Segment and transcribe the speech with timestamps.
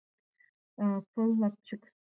[1.13, 1.81] ПЫЛ ЛАПЧЫК